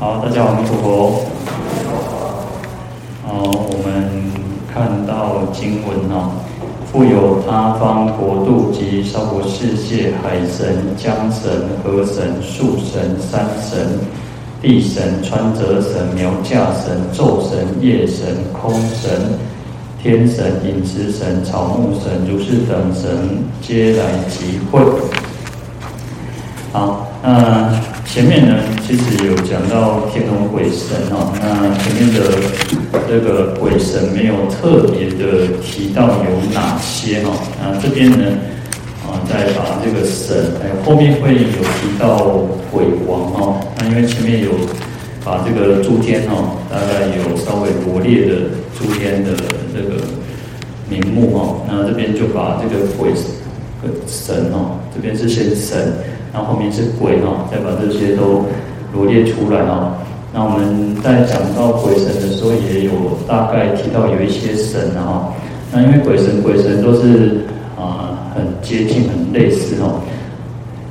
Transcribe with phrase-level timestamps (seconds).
[0.00, 1.20] 好，大家好，阿弥陀佛。
[3.22, 4.08] 好，我们
[4.72, 6.32] 看到经文哦，
[6.90, 14.00] 复有他方国度及娑婆世界海神、江神、河神、树神、山神、
[14.62, 18.24] 地神、穿泽神、苗架神、昼神、夜神、
[18.54, 19.20] 空神、
[20.02, 24.80] 天神、饮食神、草木神、如是等神，皆来集会。
[26.72, 27.70] 好，那
[28.12, 31.30] 前面呢，其实有讲到天龙鬼神哦。
[31.40, 32.42] 那前面的
[33.08, 37.30] 这个鬼神没有特别的提到有哪些哦。
[37.62, 38.26] 那这边呢，
[39.06, 42.18] 啊，再把这个神，哎，后面会有提到
[42.72, 43.60] 鬼王哦。
[43.78, 44.50] 那因为前面有
[45.24, 49.30] 把这个诸天哦，大概有稍微罗列的诸天的
[49.72, 50.02] 这个
[50.88, 51.62] 名目哦。
[51.68, 53.12] 那这边就把这个鬼
[54.08, 55.94] 神哦，这边是先神。
[56.32, 58.44] 然后后面是鬼哈，再把这些都
[58.92, 59.96] 罗列出来哈。
[60.32, 62.92] 那我们在讲到鬼神的时候，也有
[63.26, 65.32] 大概提到有一些神哈。
[65.72, 67.42] 那因为鬼神鬼神都是
[67.76, 69.90] 啊很接近很类似哈。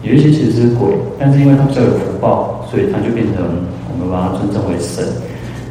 [0.04, 3.46] 有一些其实是鬼，但是因为他比较有福报，所以他就变成
[3.92, 5.06] 我们把它尊称为神。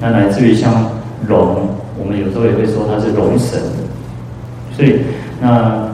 [0.01, 0.91] 那来自于像
[1.27, 3.61] 龙，我们有时候也会说它是龙神。
[4.77, 5.01] 所以
[5.41, 5.89] 那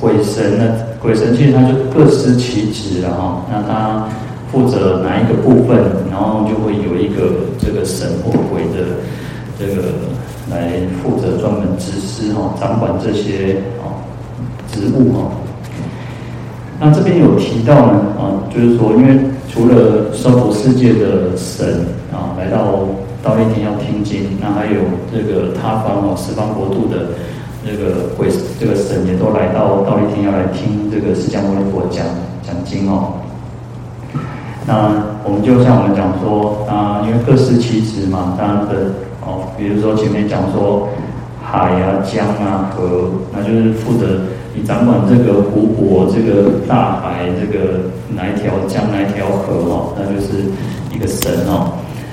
[0.00, 0.85] 鬼神呢？
[1.06, 4.08] 鬼神其实他就各司其职了哈，那他
[4.50, 5.78] 负责哪一个部分，
[6.10, 8.98] 然后就会有一个这个神或鬼的
[9.56, 9.82] 这个
[10.50, 14.02] 来负责专门执事哈，掌管这些啊
[14.72, 15.30] 职务哈。
[16.80, 19.16] 那这边有提到呢啊，就是说，因为
[19.48, 22.80] 除了娑婆世界的神啊来到
[23.24, 24.80] 忉利天要听经，那还有
[25.14, 27.10] 这个他方哦十方国度的。
[27.66, 28.28] 这个鬼，
[28.60, 32.06] 这个神也都来到忉利天要来听这个释迦牟尼佛讲
[32.40, 33.14] 讲经哦。
[34.64, 34.92] 那
[35.24, 38.94] 我们就像我们讲说啊，因为各司其职嘛，当然的
[39.26, 40.88] 哦，比如说前面讲说
[41.42, 44.20] 海啊、江啊、河，那就是负责
[44.54, 47.80] 你掌管这个湖泊、这个大海、这个
[48.14, 50.38] 哪一条江、哪一条河哦，那就是
[50.94, 51.72] 一个神哦。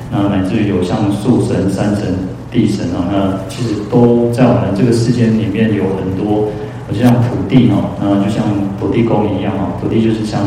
[0.09, 2.17] 那乃至于有像树神、山神。
[2.53, 6.49] 地神哦，那其实都在我们这个世间里面有很多，
[6.87, 8.45] 就像土地哦，那就像
[8.79, 10.39] 土地公一样哦，土地就是像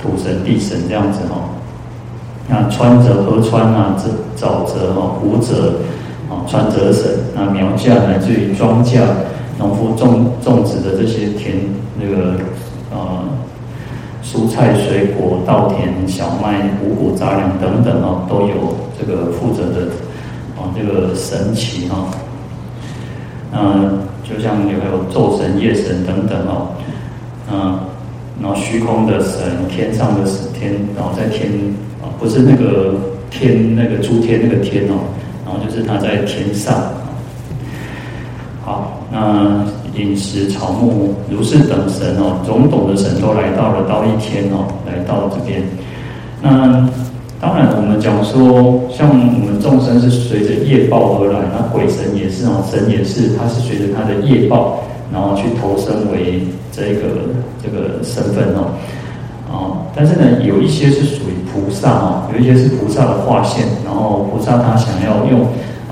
[0.00, 1.56] 土神、地神这样子哦。
[2.48, 4.06] 那川泽、河川啊，这
[4.38, 5.80] 沼泽哦，湖泽
[6.28, 9.00] 哦，川泽神，那苗架乃至于庄稼，
[9.58, 11.56] 农夫种种植的这些田
[11.98, 12.34] 那个
[12.92, 13.24] 呃
[14.22, 19.88] 蔬菜、水果、稻田、小麦、五谷杂粮等等哦，都有这个负责的。
[20.74, 22.08] 这个神奇哈，
[23.52, 26.68] 嗯，就像有还有昼神、夜神等等哦，
[27.52, 27.78] 嗯，
[28.40, 31.50] 然后虚空的神、天上的神天，然后在天
[32.02, 32.94] 啊，不是那个
[33.30, 35.04] 天那个诸天那个天哦，
[35.44, 36.74] 然后就是他在天上。
[38.64, 45.62] 好，那饮食草木如是等神哦，种种的神都来到了到一天哦，来到这边，
[46.42, 46.88] 那。
[47.38, 54.80] 当然，我们讲说，像我们众生是随着业报而来，那鬼神也是哦，神也是，他是随着他的业报，
[55.12, 56.40] 然后去投生为
[56.72, 58.72] 这个这个身份哦，
[59.52, 65.42] 哦，但是呢，有一些是属于菩萨哦，有一些是菩萨的化现，然后菩萨他想要用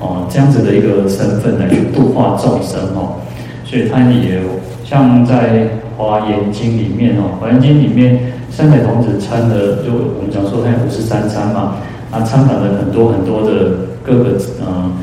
[0.01, 3.21] 哦这样子的一个身份来去度化众生哦，
[3.63, 4.41] 所以他也有
[4.83, 8.33] 像在华严经里面哦，华严经里面。
[8.55, 11.75] 三海童子参的，就我们讲说他五十三参嘛，
[12.09, 13.71] 啊，参访了很多很多的
[14.01, 14.93] 各个嗯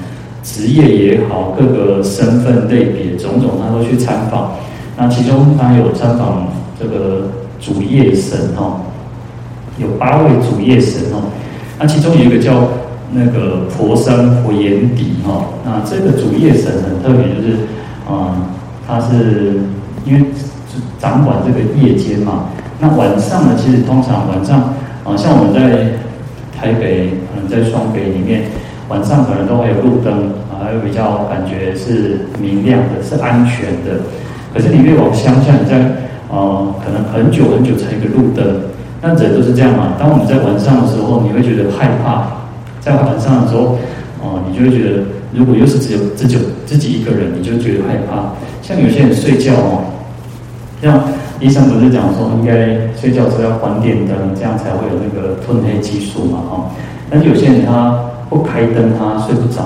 [0.43, 4.53] 职业也好，各个身份类别种种，他都去参访。
[4.97, 6.49] 那其中他有参访
[6.81, 7.29] 这个
[7.61, 8.81] 主业神哈，
[9.77, 11.21] 有八位主业神哦。
[11.79, 12.69] 那其中有一个叫
[13.13, 17.59] 那个婆山婆眼底哈，那这个主业神很特别，就是
[18.09, 18.49] 啊，
[18.89, 19.61] 他是
[20.07, 20.25] 因为
[20.99, 22.47] 掌管这个夜间嘛。
[22.83, 23.55] 那晚上呢？
[23.57, 25.95] 其实通常晚上，啊，像我们在
[26.51, 28.43] 台北，可能在双北里面，
[28.89, 34.03] 晚上可能都会有路灯，啊，还有比较感觉是明亮的，是安全的。
[34.53, 35.79] 可是你越往乡下，你在，
[36.29, 38.67] 呃，可能很久很久才一个路灯。
[39.01, 39.95] 那人都是这样嘛。
[39.97, 42.43] 当我们在晚上的时候，你会觉得害怕。
[42.81, 43.79] 在晚上的时候，
[44.19, 46.37] 哦、你就会觉得，如果又是只有自己
[46.67, 48.35] 自己一个人，你就觉得害怕。
[48.61, 49.85] 像有些人睡觉哦，
[50.83, 51.01] 像。
[51.43, 56.39] 医生不是讲说应该睡觉时候要关电灯，这样才会有那个褪黑激素嘛？
[56.49, 56.71] 哈，
[57.11, 57.99] 但是有些人他
[58.31, 59.63] 不开灯，他睡不着；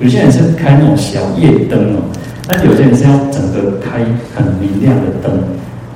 [0.00, 2.00] 有些人是开那种小夜灯哦，
[2.48, 4.00] 但有些人是要整个开
[4.34, 5.30] 很明亮的灯，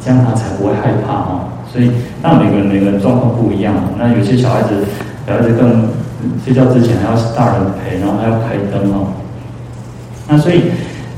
[0.04, 1.48] 这样他才不会害怕哈。
[1.72, 1.90] 所以，
[2.22, 3.74] 那每个人每个人状况不一样。
[3.98, 4.84] 那有些小孩子，
[5.26, 5.88] 小孩子更
[6.44, 9.08] 睡觉之前还要大人陪，然后还要开灯哦。
[10.28, 10.64] 那所以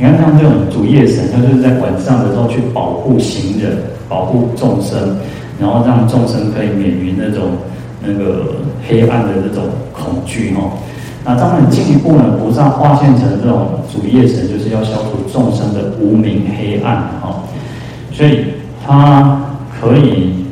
[0.00, 3.76] 你看，像这种主夜神，他就是在晚上的时候去保护行人，
[4.08, 5.19] 保护众生，
[5.61, 7.50] 然后让众生可以免于那种
[8.02, 8.55] 那个
[8.88, 10.73] 黑暗的这种恐惧哦。
[11.23, 17.44] 那当然进一步呢，菩萨化现成这种主夜神，就是要消除众生的无明黑暗哦。
[18.11, 18.47] 所以
[18.82, 19.38] 他
[19.79, 20.47] 可以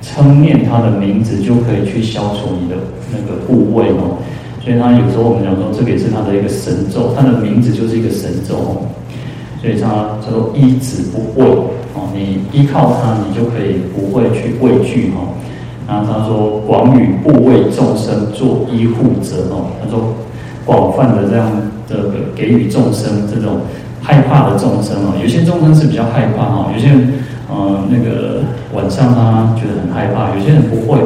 [0.00, 2.76] 称念他的名字，就可以去消除你的
[3.10, 4.18] 那个部位哦。
[4.64, 8.86] 所以他有时候我们讲说，这个也是他的一个神咒，他的名字就是一个神咒。
[9.60, 11.46] 所以他叫做依止不畏
[11.94, 15.38] 哦，你依靠他，你就可以不会去畏惧哦。
[15.86, 20.14] 然后他说：“广与怖畏众生做依护者哦。”他说
[20.66, 21.50] ：“广泛的这样
[21.88, 23.60] 这个给予众生这种
[24.00, 27.12] 害怕的众生哦，有些众生是比较害怕哈，有些人
[27.48, 28.42] 呃那个
[28.74, 30.98] 晚上他觉得很害怕，有些人不会，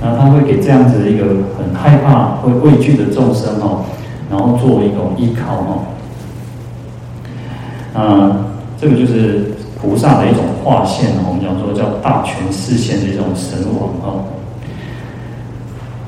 [0.00, 1.24] 那他会给这样子一个
[1.58, 3.84] 很害怕、会畏惧的众生哦，
[4.30, 5.84] 然后做一种依靠哦。
[7.94, 8.46] 啊，
[8.80, 14.24] 这个就是。”菩萨的一种化现，我们讲说叫大权示现的一种神王哦。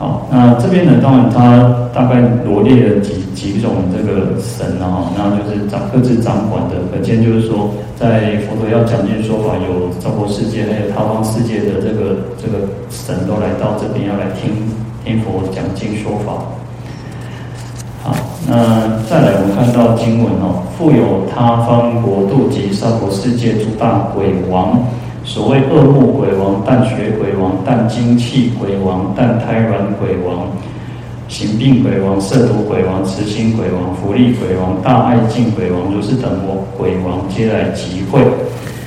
[0.00, 1.60] 好，那这边呢，当然他
[1.92, 6.76] 大概罗列了几几种这个神啊，那就是掌各自掌管的。
[6.90, 7.68] 可见就是说，
[8.00, 14.72] 在佛陀要讲经说法，有娑婆世界，还有他方世界的这个这个神都来到这边要来听
[15.04, 16.32] 听佛讲经说法。
[18.02, 18.16] 好，
[18.48, 24.80] 那再来，我们看到经文哦，复有他方国度及娑婆世界诸大鬼王，
[25.24, 30.48] 所谓恶目鬼王、淡血鬼王、淡精气鬼王、淡胎卵鬼王、
[31.28, 38.20] 行病鬼王、色毒鬼王、慈心鬼王、福利鬼王、大爱敬鬼王，如是等魔鬼王皆来集会。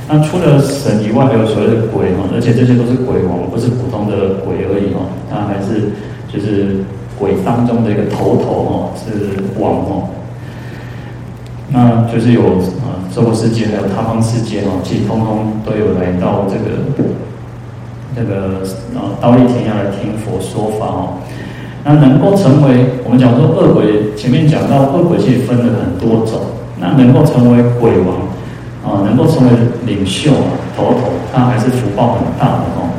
[0.10, 5.92] 那除了神以外，还有所谓的鬼哦，而且这些都是鬼王，不是普通的鬼而已哦，他还是
[6.32, 6.84] 就是。
[7.20, 10.10] 鬼当中的一个头头哦，是王哦，
[11.70, 12.42] 那就是有
[13.14, 16.82] 啊，娑婆世界还有他方世界哦，其实通通都有来到这个
[18.16, 18.66] 这个
[18.98, 21.14] 啊，忉利天要来听佛说法哦。
[21.86, 26.42] 那能够成为我们讲说恶鬼，前面讲到恶鬼其实分了很多种，
[26.80, 28.18] 那能够成为鬼王
[28.84, 29.52] 啊，能够成为
[29.86, 30.32] 领袖
[30.76, 31.00] 头头，
[31.34, 32.90] 他还是福报很大的哦。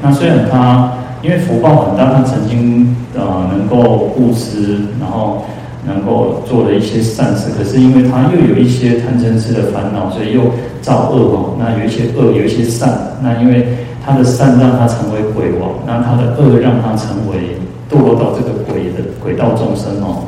[0.00, 0.92] 那虽然他。
[1.24, 5.42] 因为福报很大，他曾经呃能够布施，然后
[5.86, 7.50] 能够做了一些善事。
[7.56, 10.42] 可是因为他又有一些贪嗔痴的烦恼，所以又
[10.80, 11.56] 造恶哦。
[11.58, 12.90] 那有一些恶，有一些善。
[13.22, 13.66] 那因为
[14.04, 17.56] 他的善让他成为鬼王，那他的恶让他成为
[17.90, 20.24] 堕落到这个鬼的鬼道众生哦。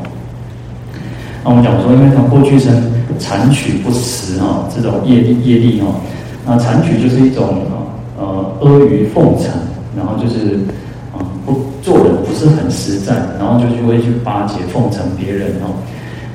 [1.45, 2.75] 那我们讲说，因为他过去生
[3.19, 5.95] 谗曲不实哈，这种业力业力哦。
[6.47, 7.63] 那谗曲就是一种
[8.19, 9.51] 呃阿谀奉承，
[9.97, 10.59] 然后就是。
[11.47, 15.79] 不做人不是很实在，然后就就会去巴结奉承别人哦，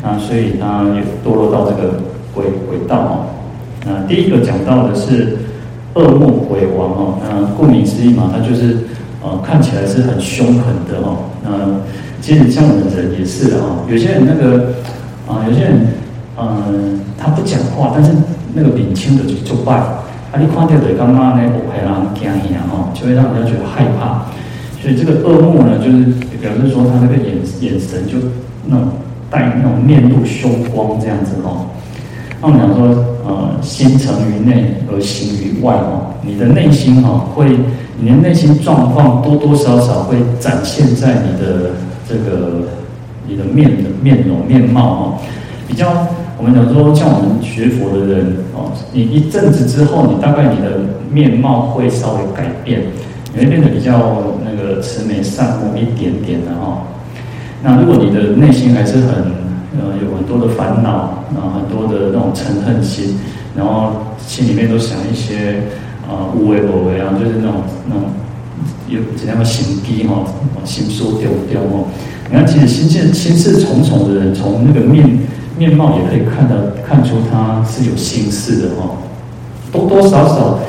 [0.01, 1.99] 那所以他也堕落到这个
[2.33, 3.25] 轨轨道哦。
[3.85, 5.37] 那第一个讲到的是
[5.95, 8.77] 恶目鬼王哦，那顾名思义嘛，他就是
[9.21, 11.17] 呃看起来是很凶狠的哦。
[11.43, 11.49] 那
[12.21, 14.73] 其实像我们人也是啊哦，有些人那个
[15.27, 15.87] 啊、有些人
[16.37, 18.11] 嗯、他不讲话，但是
[18.53, 24.25] 那个脸青的就就败，啊，你看到的刚刚呢，我还让人惊一样哦，就会让人家觉得害怕。
[24.81, 26.05] 所以这个恶目呢，就是
[26.41, 28.17] 表示说他那个眼眼神就
[28.65, 28.87] 那种
[29.29, 31.67] 带那种面露凶光这样子哦。
[32.41, 32.87] 那我们讲说，
[33.23, 37.55] 呃，心诚于内而行于外哦，你的内心哈会，
[37.99, 41.73] 你的内心状况多多少少会展现在你的
[42.09, 42.63] 这个
[43.27, 45.19] 你的面的面容面貌哦。
[45.67, 46.07] 比较
[46.39, 50.79] 我们讲说，像我们学佛的人哦，你一阵子之后，你大概你的
[51.11, 52.81] 面貌会稍微改变。
[53.33, 56.83] 你会变得比较那个慈眉善目一点点的哈。
[57.63, 59.13] 那如果你的内心还是很
[59.79, 60.89] 呃有很多的烦恼，
[61.35, 63.17] 啊很多的那种嗔恨心，
[63.55, 63.93] 然后
[64.25, 65.63] 心里面都想一些
[66.05, 68.03] 啊无为不为啊，就是那种那种
[68.87, 70.25] 有怎样的心机哈，
[70.65, 71.85] 心说丢丢哦。
[72.29, 75.19] 你看，其实心事心事重重的人，从那个面
[75.57, 78.97] 面貌也可以看到看出他是有心事的哈，
[79.71, 80.59] 多多少少。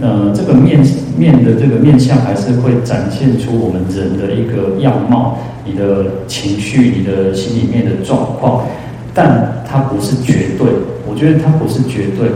[0.00, 0.80] 呃，这个面
[1.16, 8.64] 面的这个面相还是会展现出我们人的一个样貌，你的情绪，你的心里面的状况，
[9.12, 10.68] 但它不是绝对。
[11.08, 12.28] 我觉得它不是绝对，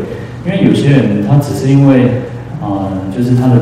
[0.44, 2.10] 因为有些人他只是因为、
[2.60, 3.60] 呃，就是他的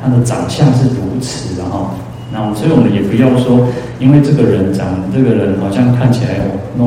[0.00, 1.90] 他的长相是如此的哈。
[2.32, 3.66] 那所以我们也不要说，
[4.00, 6.40] 因为这个人长这个人好像看起来
[6.78, 6.84] 那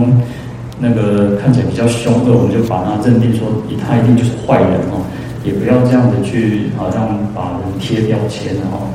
[0.80, 3.48] 那个看起来比较凶恶，我们就把他认定说，
[3.78, 5.06] 他一定就是坏人哦。
[5.48, 8.92] 也不要这样的去，好像把人贴标签哦。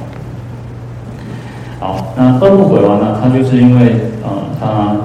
[1.81, 4.29] 好，那恶目鬼王呢，他就是因为呃，
[4.61, 4.97] 他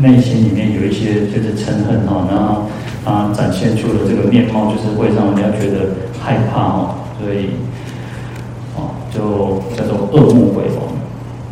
[0.00, 2.62] 内心里面有一些就是嗔恨哈，然后
[3.04, 7.50] 他展现出的这个面貌，就是会让人家觉得害怕哦，所以
[8.74, 10.88] 哦，就叫做恶目鬼王。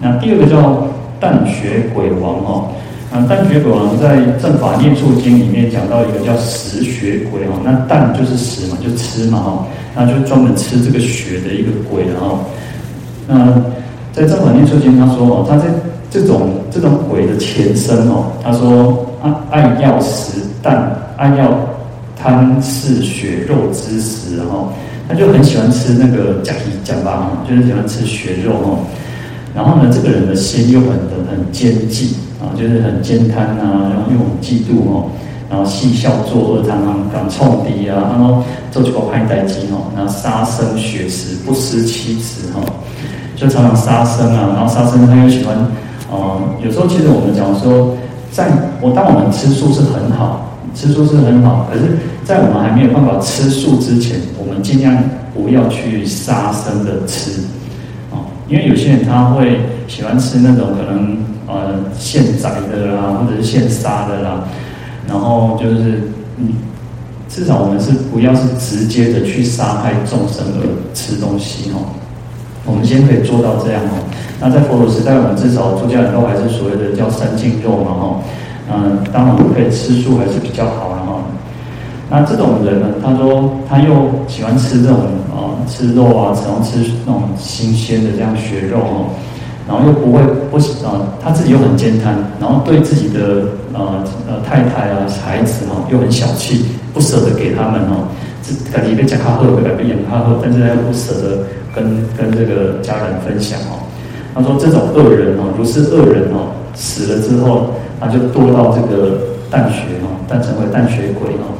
[0.00, 0.88] 那第二个叫
[1.20, 2.68] 淡血鬼王哈，
[3.12, 12.38] 那淡血鬼王在《正法念处经》里面讲到一个叫食血鬼哦，那淡就是食嘛，就吃嘛哈，那就专门吃这个血的一个鬼哈，
[13.28, 13.62] 那。
[14.14, 15.64] 在《正法念处经》他说哦，他在
[16.10, 21.58] 这种这种鬼的前身哦，他说爱爱要食淡，爱要
[22.14, 24.68] 贪嗜血肉之食哈，
[25.08, 28.78] 他就很喜欢吃那个甲鱼甲巴哈，就是喜欢吃血肉哈。
[29.54, 30.90] 然后呢，这个人的心又很
[31.30, 35.04] 很奸计啊，就是很奸贪呐，然后又很嫉妒哦，
[35.48, 42.60] 然后戏笑作恶，常常敢冲敌啊，然后做几个派代机哦，然后杀生血食，不思妻子哈。
[43.36, 45.56] 就常常杀生啊，然后杀生他又喜欢，
[46.10, 47.96] 呃，有时候其实我们讲说，
[48.30, 48.46] 在
[48.80, 54.96] 我当我们吃素是很好，吃素是很好，可是，在我们还没有办法吃素之前，我们尽量
[55.34, 57.40] 不要去杀生的吃，
[58.52, 61.16] 因为有些人他会喜欢吃那种可能
[61.46, 64.44] 呃现宰的啦，或者是现杀的啦，
[65.08, 66.02] 然后就是
[66.36, 66.52] 嗯，
[67.30, 71.96] 至少我们是不要是直接的去杀害众生而吃东西哦。
[72.66, 74.04] 我们先可以做到这样哦。
[74.38, 78.20] 那在佛陀时代，我们至少出家人都还是所谓的叫三净肉嘛哈。
[78.70, 81.24] 嗯，当然我们可以吃素还是比较好的哈。
[82.10, 84.98] 那这种人呢，他说他又喜欢吃这种、
[85.68, 89.06] 吃肉啊，然后吃那种新鲜的这样血肉哦，
[89.68, 98.08] 然后又不会不啊、他自己又很慳贪，然后对自己的呃呃太太啊孩子哈又很小气，不舍得给他们哦。
[98.42, 101.38] 自己被加卡赫，被被养卡赫，但是他又不舍得。
[101.74, 101.82] 跟
[102.14, 103.80] 跟这个家人分享哦，
[104.34, 109.16] 他说这种恶人哦，如是恶人哦，死了之后，他就堕到这个
[109.50, 111.56] 淡血哦，但成为淡血鬼哦。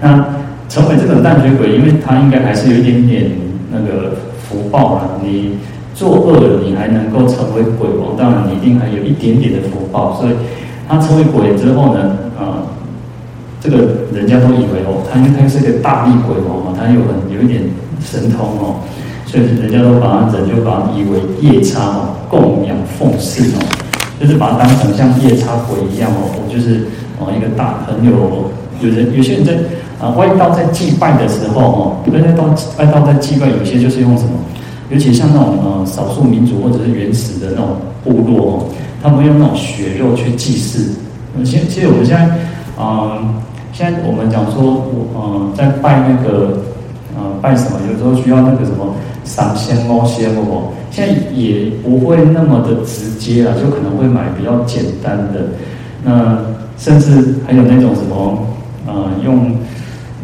[0.00, 0.26] 那
[0.68, 3.30] 成为淡血鬼，因为他应该还是有一点点
[3.72, 4.16] 那个
[4.46, 5.18] 福报啊。
[5.24, 5.56] 你
[5.94, 10.14] 作恶，你还能够成为鬼王，当然你一定还有一点点的福报。
[10.20, 10.34] 所以
[10.86, 12.68] 他成为鬼之后呢，啊，
[13.60, 17.62] 这个人家都以为哦，他因为他是个大力鬼王嘛，他有很有一点。
[18.04, 18.84] 神通哦，
[19.24, 23.64] 所以人家都把他人就把他以为夜叉哦，供养奉侍哦，
[24.20, 26.84] 就是把他当成像夜叉鬼一样哦，就是
[27.18, 28.50] 哦一个大很有
[28.82, 29.54] 有人有些人在
[30.04, 32.44] 啊外道在祭拜的时候哦，外道
[32.78, 34.30] 外道在祭拜，有些就是用什么，
[34.90, 38.64] 尤其像那种呃少数民族或者是原始的那种部落哦，
[39.02, 40.94] 他们用那种血肉去祭祀。
[41.44, 42.24] 现其实我们现在
[42.76, 43.18] 啊、呃，
[43.72, 46.58] 现在我们讲说我呃在拜那个。
[47.16, 47.78] 呃，拜什么？
[47.88, 48.92] 有时候需要那个什么
[49.22, 55.46] 上香、摸香，哦，现在也不会那么的直接了，就可能会买比较简单的。
[56.02, 56.36] 那
[56.76, 58.36] 甚至还有那种什么，
[58.84, 59.54] 呃，用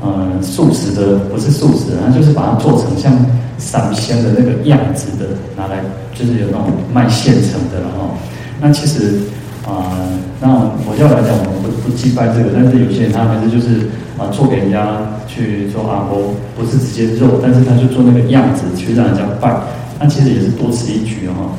[0.00, 3.12] 呃素食的，不是素食，然后就是把它做成像
[3.58, 5.26] 上香的那个样子的，
[5.56, 5.80] 拿来
[6.14, 8.10] 就是有那种卖现成的了哈。
[8.60, 9.20] 那其实
[9.66, 9.94] 啊、
[10.40, 10.48] 那
[10.84, 13.88] 佛教来讲，我们不不祭拜这个，但是有些人他还是就是。
[14.18, 19.50] 啊，做给人家去做阿婆，不是直接肉，但是他就做那个样子去让人家拜，
[19.98, 21.56] 那其实也是多此一举哦。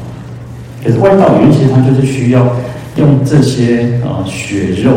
[0.83, 2.55] 可是外道有一些，他就是需要
[2.98, 4.91] 用这些啊血肉，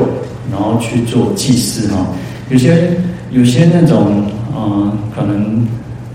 [0.52, 2.06] 然后去做祭祀哈。
[2.50, 2.90] 有些
[3.34, 4.24] 有些那种
[4.56, 5.66] 嗯，可能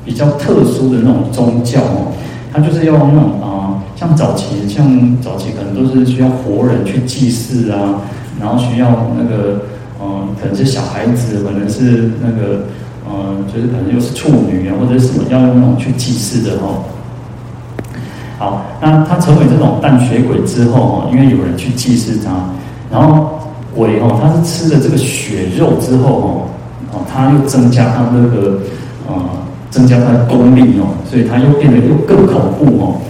[0.05, 2.13] 比较特殊的那种宗教哦，
[2.51, 4.85] 他就是要那种啊，像早期像
[5.21, 8.01] 早期可能都是需要活人去祭祀啊，
[8.39, 9.61] 然后需要那个。
[10.01, 12.63] 嗯，可能是小孩子，可能是那个，
[13.05, 16.85] 嗯，就是可能又是处女啊，或者什么要用那种去祭祀的哦。
[18.37, 22.31] 好，那他成为这种淡血鬼之后哦，因为有人去祭祀他，
[22.89, 23.41] 然后
[23.75, 26.48] 鬼哦，他是吃了这个血肉之后哦，
[26.91, 28.59] 哦，他又增加他那个，
[29.07, 29.15] 呃，
[29.69, 33.01] 增加他的功力哦，所以他又变得又更恐怖哦，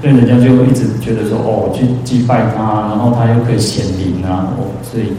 [0.00, 5.14] 所以人家就一直觉得说哦，去祭拜他，然后他又可以显灵啊，哦，所以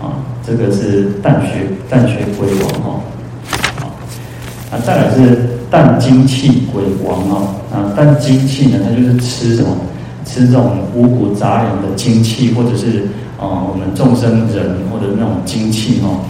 [0.00, 0.24] 啊。
[0.48, 3.00] 这个是淡血淡血鬼王哦，
[4.72, 9.68] 啊，再来是淡精气鬼王哦，啊，淡精气呢，它就是吃什么？
[10.24, 16.20] 吃这种五谷杂粮的精气，或者是啊、我们众生人或者那种精气哦。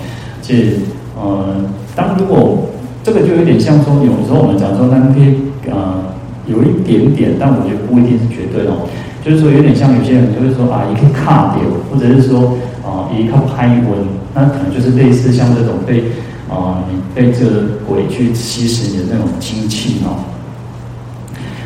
[0.43, 0.73] 这
[1.21, 1.57] 呃，
[1.95, 2.69] 当如果
[3.03, 6.15] 这个就有点像说，有时候我们讲说，那可以啊，
[6.47, 8.89] 有一点点，但我觉得不一定是绝对哦。
[9.25, 12.57] 就是说，有点像有些人就会说啊，一个卡掉，或者是说。
[12.89, 13.99] 啊，一个拍温，
[14.33, 16.05] 那可能就是类似像这种被
[16.49, 17.51] 啊，你被这个
[17.87, 20.25] 鬼去吸食你的那种精气哦。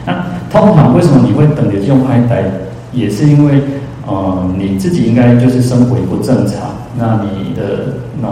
[0.04, 0.12] 那
[0.50, 2.42] 通常为什么你会等着用爱呆，
[2.92, 3.62] 也是因为
[4.04, 8.26] 呃你自己应该就是生活不正常，那你的那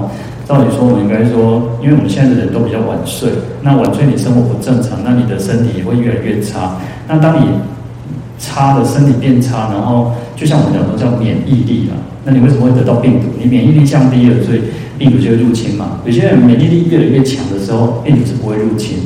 [0.51, 3.31] 照理说我们应该说，因为我们现在的人都比较晚睡，
[3.63, 6.75] 那晚睡你生活不正常，那你的身体也会越来越差。
[7.07, 7.47] 那当你
[8.37, 13.29] 差的身体变差，然后就像我们讲说叫免疫力啊，那你为什么会得到病毒？
[13.39, 14.63] 你免疫力降低了，所以
[14.99, 16.01] 病毒就会入侵嘛。
[16.05, 18.99] 有些人免疫力越来越强的时候，病毒是不会入侵。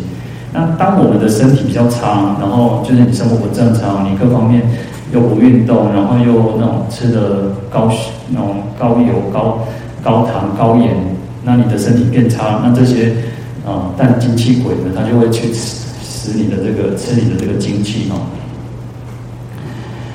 [0.54, 4.62] 那当我们的身体比较差，然后就是你生活不正常，你各方面
[5.12, 7.90] 又不运动，然后又那种吃的高
[8.30, 9.58] 那种高油、高
[10.02, 10.96] 高糖、高盐，
[11.44, 13.12] 那你的身体变差，那这些
[13.66, 18.24] 啊，但精气鬼呢，他就会去吃使你的这个吃你的这个精气哦。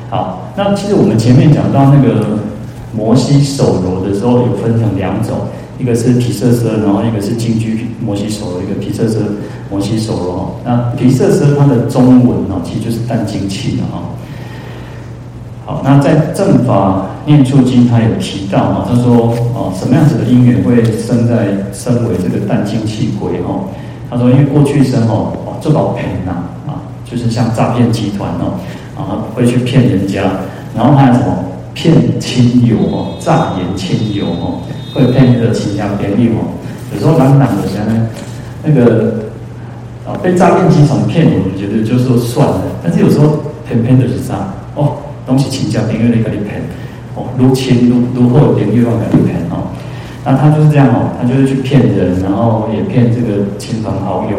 [0.10, 2.40] 好，那其实我们前面讲到那个
[2.96, 5.38] 摩西手揉的时候，有分成两种。
[5.78, 9.20] 一个是毗舍舍，然后一个是金居摩西手揉，一个毗舍舍
[9.72, 10.52] 摩西手揉哈。
[10.66, 14.04] 那毗舍舍它的中文哦，其实就是淡精气的哈。
[15.70, 23.70] 好，那在正法念处经，他有提到哈，他说哦，什么样子的因缘会生在身为这个淡精气鬼哈？
[24.10, 26.32] 他说，因为过去生哦，做到骗呐
[26.66, 28.58] 啊，就是像诈骗集团哦，
[28.98, 30.24] 啊会去骗人家，
[30.76, 31.38] 然后还有什么
[31.76, 34.62] 骗亲友哦，诈言亲友哦。
[34.92, 36.58] 会骗那个亲家便宜哦，
[36.92, 38.08] 有时候懒懒的想呢，
[38.64, 39.30] 那个
[40.04, 44.98] 啊被诈骗集团骗，我们觉得就说算了，但是有时候偏偏的是这样哦，
[45.30, 46.60] 东西亲家便宜你给你骗
[47.14, 49.70] 哦，如亲如如后点欲望给你骗哦，
[50.26, 54.38] 那他就是这样哦，他就是去骗人，然后也骗这个亲朋好友，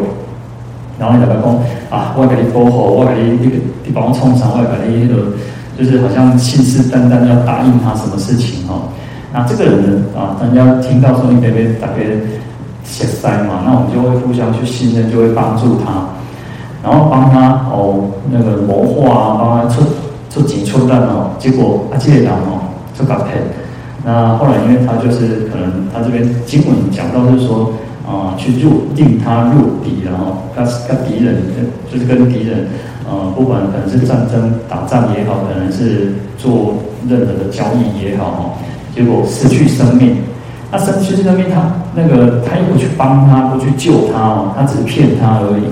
[0.99, 1.47] 然后你大家讲
[1.89, 3.55] 啊，我给你保护，我给你那个
[3.85, 5.31] 你帮我冲上，我给你那个
[5.79, 8.91] 就是好像信誓旦旦要答应他什么事情哦。
[9.33, 11.93] 那这个人呢啊，人家听到说你被被大家
[12.83, 16.03] 血塞嘛，那我们就会互相去信任，就会帮助他，
[16.83, 19.81] 然后帮他哦那个谋划啊，帮他出
[20.33, 21.31] 出钱出力哦。
[21.37, 23.37] 结果啊，这个人哦就搞骗。
[24.03, 27.73] 那后来因为他就是可能他这边经文讲到就是说
[28.07, 31.43] 啊，去入令他入敌，然后跟跟敌人
[31.91, 32.67] 就是跟敌人
[33.07, 36.75] 呃，不管可能是战争打仗也好，可能是做
[37.07, 38.41] 任何的交易也好哦。
[38.95, 40.17] 结果失去生命，
[40.71, 41.61] 那失失去生命，他
[41.95, 45.63] 那个他又不去帮他，不去救他哦，他只是骗他而已，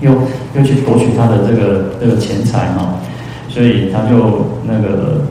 [0.00, 0.12] 又
[0.54, 2.94] 又去夺取他的这个这个钱财哈，
[3.52, 5.22] 所以他就那个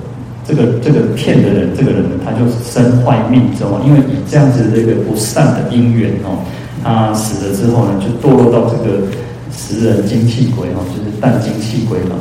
[0.46, 6.38] 这个这个骗的人，这个人他就身坏命终，因为以这样子这个不善的因缘哦，
[6.84, 9.08] 他死了之后呢，就堕落到这个
[9.52, 12.16] 食人精气鬼哦，就是淡精气鬼嘛，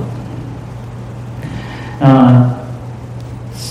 [2.00, 2.50] 那。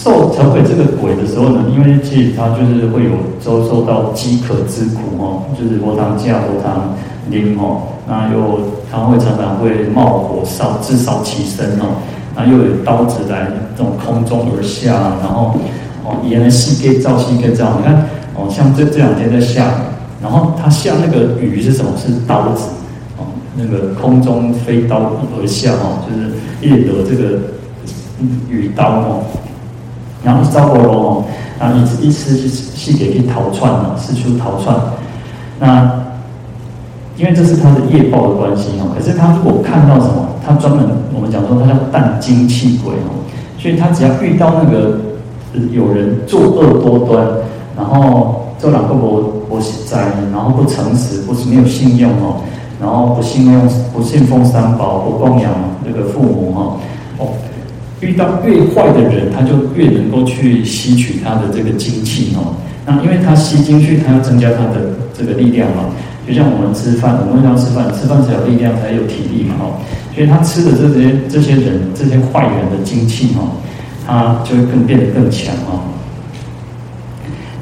[0.02, 3.12] 受成为这个鬼的时候呢，因为其实他就是会有
[3.42, 6.96] 遭受到饥渴之苦哦，就是无当家无当
[7.30, 12.00] 邻哦，那又他会常常会冒火烧自烧其身哦，
[12.40, 15.56] 那又有刀子来从空中而下，然后
[16.06, 19.66] 哦沿着西给照西给照，你看哦像这这两天在下，
[20.22, 21.92] 然后他下那个雨是什么？
[21.98, 22.70] 是刀子
[23.18, 27.40] 哦，那个空中飞刀而下哦，就是掠夺这个
[28.50, 29.24] 雨刀哦。
[30.24, 31.24] 然后招过龙，
[31.60, 34.76] 然后一直一直去去给去逃窜了，四处逃窜。
[35.60, 36.06] 那
[37.18, 38.96] 因为这是他的业报的关系哦。
[38.96, 40.84] 可是他如果看到什么，他专门
[41.14, 43.22] 我们讲说他叫淡精气鬼哦。
[43.60, 44.98] 所以他只要遇到那个
[45.72, 47.28] 有人作恶多端，
[47.78, 52.42] 然后做两个不不实在，然后不诚实，不是没有信用哦，
[52.82, 55.52] 然后不信用不信奉三宝，不供养
[55.86, 56.78] 那个父母哦
[57.20, 57.28] 哦。
[58.00, 62.56] 遇到越坏的人，他就越能够去吸取他的这个精气哦。
[62.86, 65.84] 那因为他吸进去，他要增加他的这个力量嘛。
[66.28, 69.80] 就像我们吃饭，我们要吃饭，吃饭才有力量，才有体力嘛哦。
[70.14, 73.58] 所以他吃的这些这些人，这些坏人的精气哦，
[74.06, 75.88] 他就会更变得更强哦。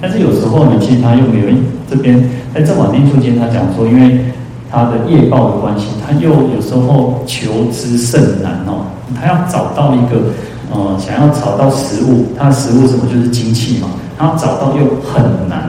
[0.01, 1.47] 但是有时候呢，其实他又没有
[1.89, 4.25] 这边在正法念处经，他讲说，因为
[4.69, 8.85] 他的业报的关系，他又有时候求之甚难哦。
[9.19, 10.33] 他要找到一个，
[10.71, 15.66] 呃，想要找到食物，他的食物什么就是精气嘛，他要找到又很难，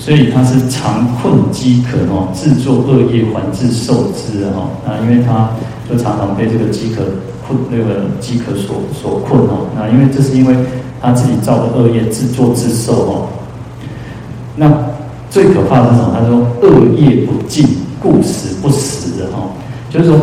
[0.00, 5.50] 所以他是常困饥渴哦，自作恶业还自受之哦，那因为他
[5.88, 7.02] 就常常被这个饥渴
[7.46, 10.56] 困，那个饥渴所所困哦，那因为这是因为
[11.02, 13.28] 他自己造的恶业，自作自受哦。
[14.56, 14.72] 那
[15.28, 16.16] 最可怕的是什么？
[16.18, 17.68] 他说恶业不尽，
[18.00, 19.52] 故死不死的哦，
[19.90, 20.18] 就是说。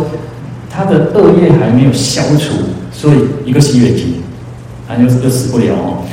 [0.69, 2.53] 他的恶业还没有消除，
[2.91, 3.17] 所以
[3.49, 4.03] 一个吸血鬼，
[4.87, 6.03] 他就就死不了哦。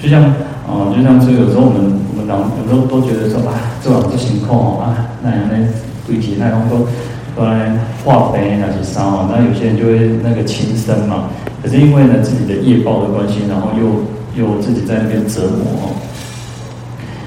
[0.00, 0.22] 就像
[0.66, 5.68] 哦、就像这有时候我们我们老有时候都觉得说啊，这种不行控哦啊，那样呢，
[6.06, 6.86] 对体那种都
[7.34, 11.28] 都来化肥那些沙哦，那有些人就会那个轻生嘛。
[11.62, 15.94] 可是因为呢自己的业报的关系，然后又又自己在那边折磨哦。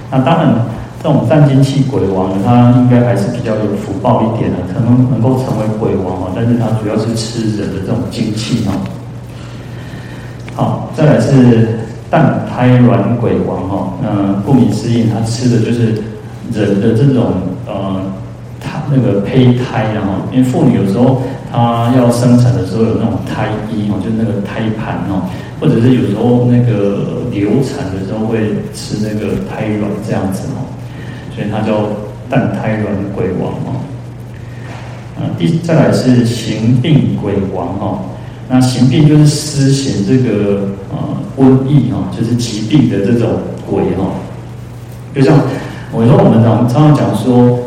[0.09, 0.55] 那当然，
[1.03, 6.31] 这种淡精气鬼王，他应该还是比较有福报一点的，可能能够成为鬼王哦。
[6.35, 8.71] 但是他主要是吃人的这种精气哦。
[10.55, 13.93] 好，再来是蛋胎卵鬼王哈。
[14.01, 16.01] 那顾名思义，他吃的就是
[16.53, 17.33] 人的这种
[17.67, 18.01] 呃，
[18.59, 25.23] 他那个胚胎，然后因为妇女有时候她要生产的时候有那种胎衣哦，就是那个胎盘哦，
[25.59, 30.67] 或者是有时候那个流产的时候会吃那个胎卵这样子哦，
[31.33, 31.87] 所以它叫
[32.29, 33.81] 蛋胎卵鬼王哦。
[35.17, 37.99] 啊，第再来是行病鬼王哈。
[38.47, 40.97] 那行病就是施行这个呃
[41.37, 44.11] 瘟疫哈，就是疾病的这种鬼哈。
[45.15, 45.39] 就像
[45.91, 47.57] 我说，我们常常常讲说，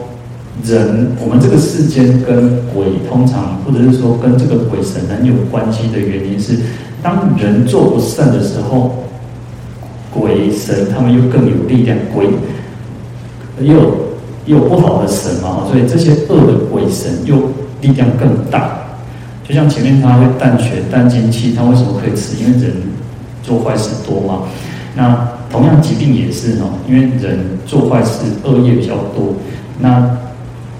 [0.62, 6.56] 人我们这个世间跟鬼通常，或者是说跟这个鬼神很有关系的原因是，
[7.02, 9.02] 当人做不善的时候，
[10.14, 12.28] 鬼神他们又更有力量，鬼
[13.60, 13.74] 又
[14.46, 17.34] 又不好的神嘛，所以这些恶的鬼神又
[17.80, 18.77] 力量更大。
[19.48, 22.36] 就像前面他会淡血、淡精气，他为什么可以吃？
[22.36, 22.70] 因为人
[23.42, 24.42] 做坏事多嘛。
[24.94, 29.34] 那同样疾病也是哦，因为人做坏事恶业比较多。
[29.80, 30.18] 那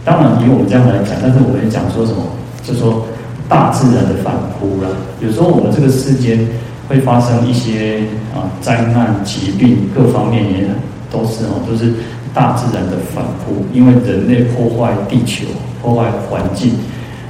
[0.05, 2.21] 当然以我们这样来讲，但是我们讲说什么？
[2.63, 3.07] 就说
[3.49, 4.91] 大自然的反扑了。
[5.23, 6.47] 有时候我们这个世间
[6.89, 8.01] 会发生一些
[8.35, 10.67] 啊灾难、疾病，各方面也
[11.11, 11.95] 都是哦，都是
[12.35, 13.65] 大自然的反扑。
[13.73, 15.47] 因为人类破坏地球、
[15.81, 16.73] 破坏环境，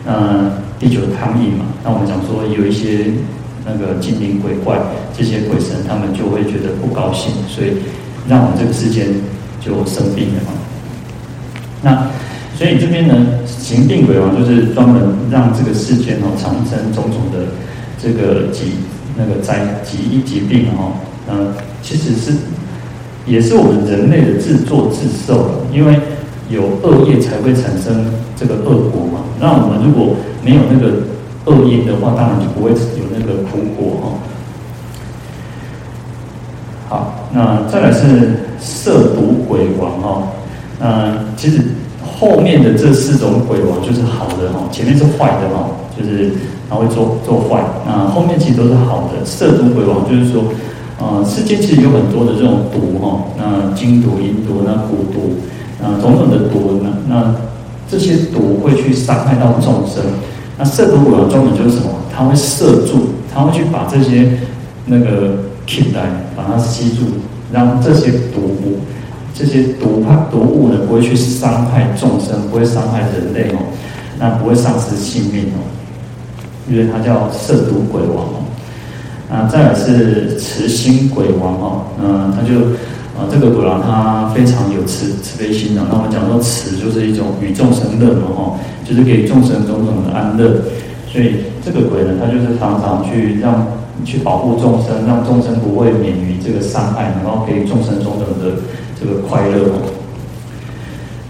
[0.05, 0.51] 嗯。
[0.78, 3.06] 地球的抗议嘛，那我们讲说有一些
[3.66, 4.78] 那个精灵鬼怪，
[5.16, 7.72] 这些鬼神他们就会觉得不高兴，所以
[8.28, 9.06] 让我们这个世间
[9.60, 10.52] 就生病了嘛。
[11.82, 12.10] 那
[12.56, 13.14] 所以这边呢，
[13.46, 17.46] 行病鬼王就是专门让这个世间哦产生种种的
[18.00, 18.72] 这个疾
[19.16, 20.92] 那个灾疾疾病哦，
[21.28, 22.32] 呃，其实是
[23.26, 25.98] 也是我们人类的自作自受，因为
[26.48, 29.20] 有恶业才会产生这个恶果嘛。
[29.38, 30.88] 那我们如果没有那个
[31.44, 34.05] 恶因的话，当然就不会有那个苦果哈。
[36.88, 40.22] 好，那再来是色毒鬼王哈。
[40.81, 41.61] 嗯，其实
[42.03, 46.33] 后面的这四种鬼王就是好的哈，前面是坏的哈，就是
[46.70, 47.62] 他会做做坏。
[47.87, 49.24] 那后面其实都是好的。
[49.24, 50.44] 色毒鬼王就是说，
[50.98, 55.37] 呃，世间其实有很多的这种毒哈，那金毒、银毒、那蛊毒，
[55.83, 57.35] 啊，种种的毒呢，那
[57.90, 60.05] 这些毒会去伤害到众生。
[60.59, 61.88] 那摄毒鬼王专门就是什么？
[62.12, 64.38] 他会摄住，他会去把这些
[64.87, 67.05] 那个 keep 来，把它吸住，
[67.53, 68.81] 让这些毒物、
[69.33, 73.59] 这些毒它毒物呢，不会去伤害众生，不会伤害人类哦，
[74.18, 75.62] 那不会丧失性命哦，
[76.68, 78.44] 因为它叫摄毒鬼王哦。
[79.31, 82.77] 啊，再来是慈心鬼王哦，嗯，他就。
[83.18, 85.83] 啊，这个鬼王他非常有慈慈悲心的。
[85.90, 90.62] 那我们讲说慈就是一种与众生乐嘛，哈，就是给众生种种的安乐。
[91.11, 93.66] 所以这个鬼呢，他就是常常去让
[94.04, 98.62] 去保护众生，让众生不会免于这个伤害，然后给众生种种的
[99.00, 99.66] 这个快乐。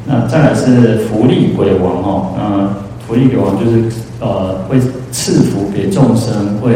[0.05, 2.69] 那再来是福利鬼王哦，那
[3.07, 3.85] 福利鬼王就是
[4.21, 4.79] 呃会
[5.11, 6.75] 赐福给众生，会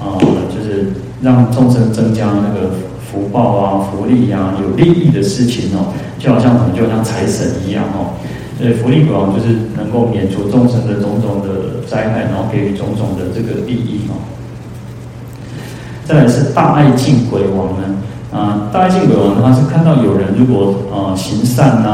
[0.00, 2.70] 啊、呃、就是让众生增加那个。
[3.16, 8.12] 福报啊，福利、啊，有利益的事情哦，就好像什么，就好像财神一样哦。
[8.60, 14.20] 所以福利鬼王就是能够免除众生的种种的灾害，然后给予种种的这个利益哦。
[16.04, 17.96] 再来是大爱敬鬼王呢，
[18.32, 21.88] 啊，大爱敬鬼王他是看到有人如果啊行善呐，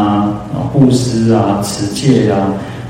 [0.53, 2.37] 啊布施啊持戒呀，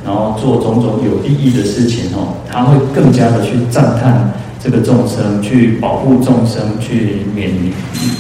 [0.05, 4.33] 然后做种种有利益的事情哦，他会更加的去赞叹。
[4.63, 7.73] 这个众生去保护众生，去免于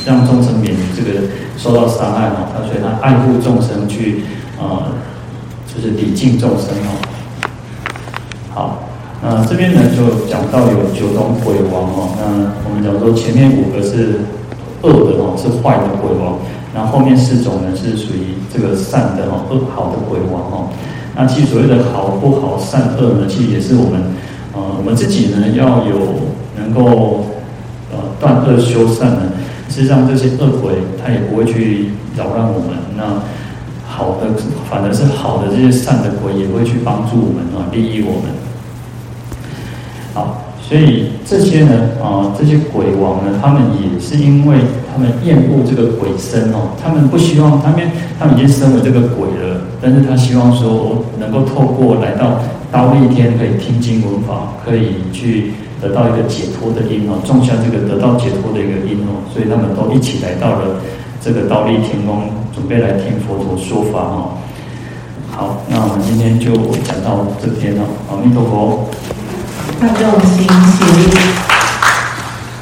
[0.05, 1.21] 让众生免于这个
[1.57, 4.25] 受到伤害哈，他所以他爱护众生去，
[4.59, 4.91] 呃，
[5.73, 6.99] 就是礼敬众生哦。
[8.51, 8.83] 好，
[9.23, 14.19] 那这边呢就讲到有九种鬼王哦，那我们讲说前面五个是
[14.83, 16.39] 恶的哦，是坏的鬼王，
[16.75, 20.69] 然后后面四种呢是属于这个善的哦，恶好的鬼王哦。
[21.15, 24.03] 那其实所谓的好不好、善恶呢，其实也是我们。
[24.55, 25.97] 呃，我们自己呢要有
[26.57, 27.27] 能够
[27.91, 29.23] 呃断恶修善呢，
[29.69, 32.71] 实际上这些恶鬼他也不会去扰乱我们。
[32.97, 33.23] 那
[33.87, 34.27] 好的，
[34.71, 38.33] 反而是好的这些善的鬼也会去帮助我们啊，利益我们。
[40.15, 44.59] 好，所以这些呢，啊、这些鬼王呢，他们也是因为
[44.93, 47.81] 他们厌恶这个鬼身哦，他们不希望他们
[48.19, 52.41] 他们已经身为这个鬼了，但是他希望说能够透过来到
[52.73, 60.79] 忉利天，可以听经闻法，可以去得到一个解脱的因哦，种下这个得到解脱的一个因哦，所以他们都一起来到了
[61.21, 64.38] 这个倒立天宫，准备来听佛陀说法哦。
[65.29, 66.55] 好，那我们今天就
[66.87, 68.88] 讲到这边了，阿弥陀佛。
[69.81, 71.62] 大众心起立。